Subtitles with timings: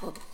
[0.00, 0.27] Oh.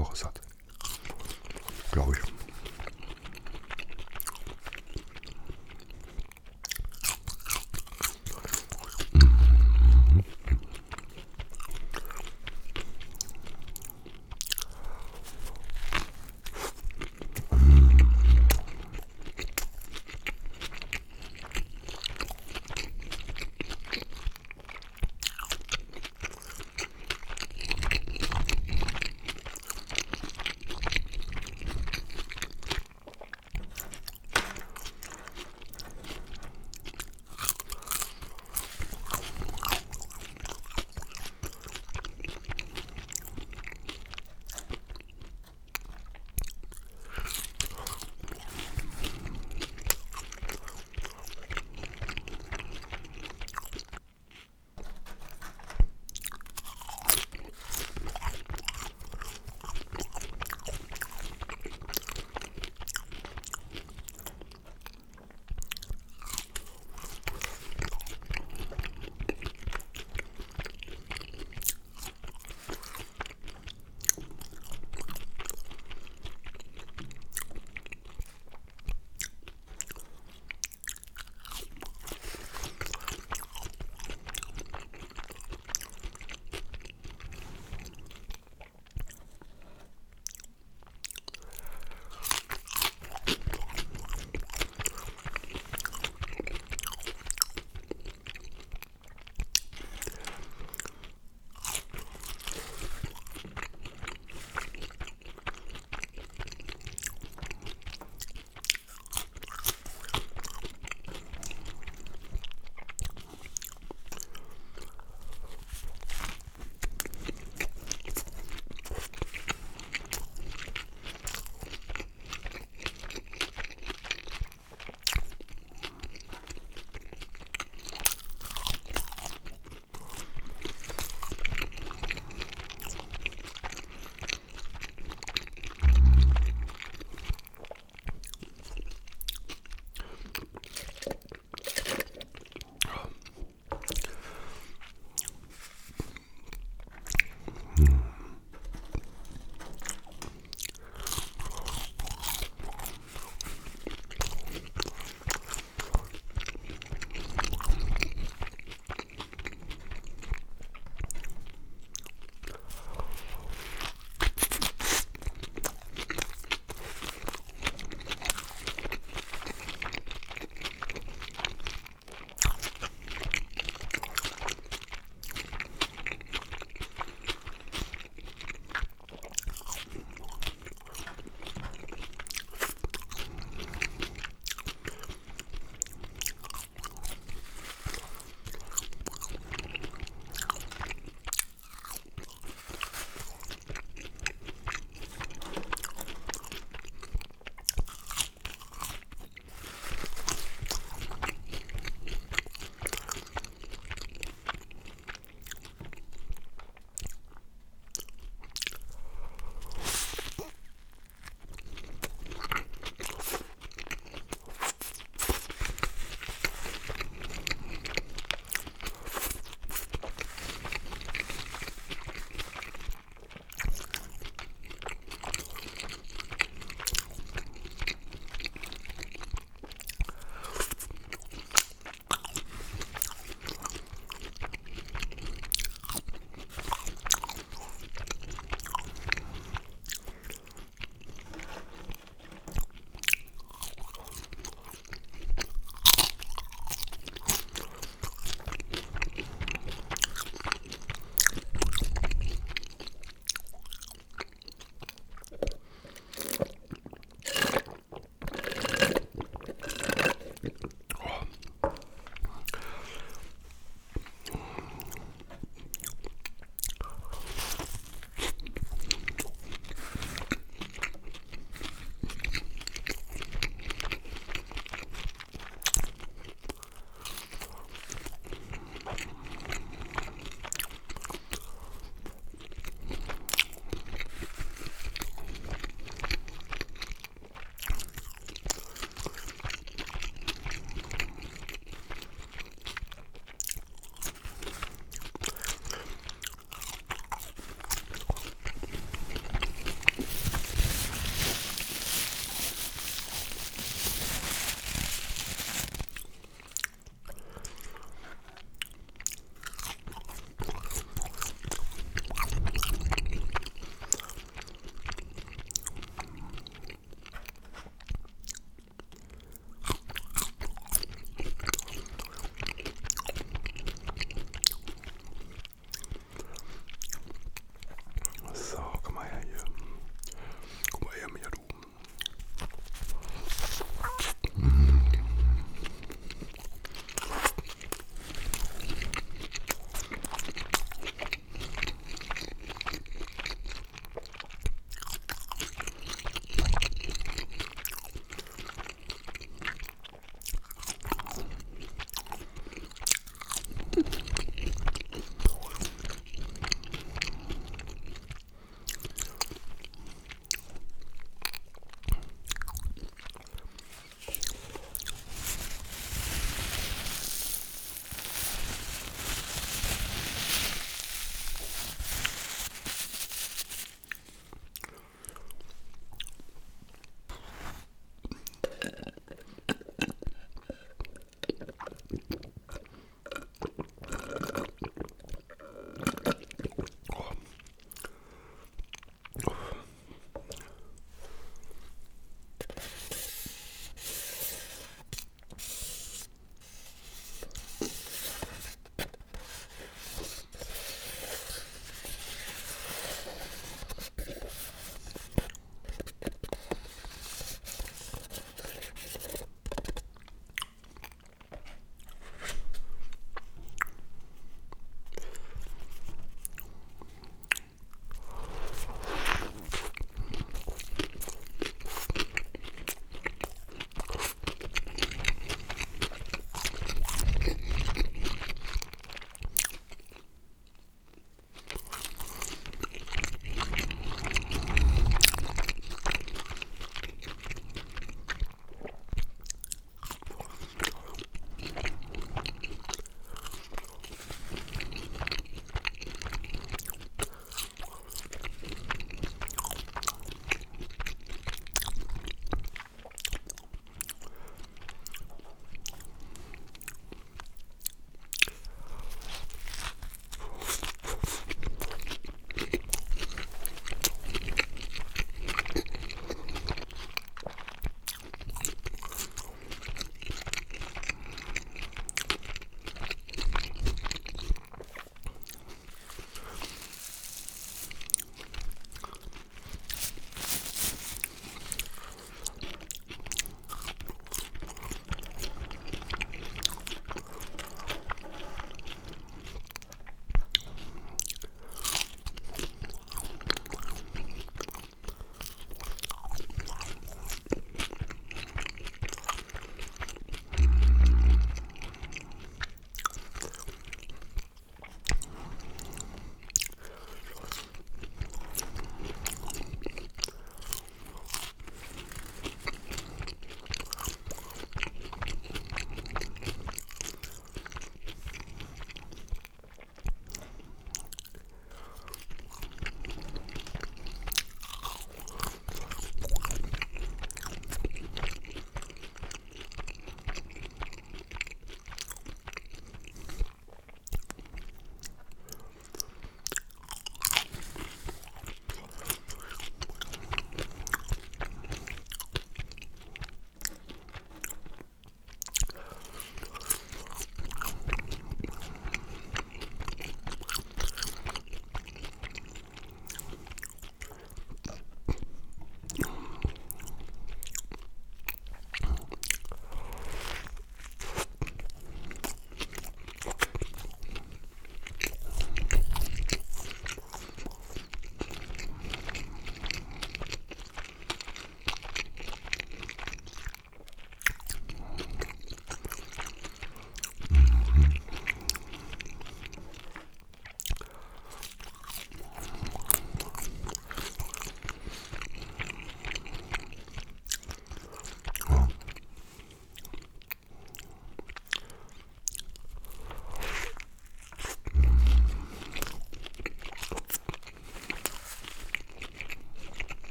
[0.00, 0.49] Danach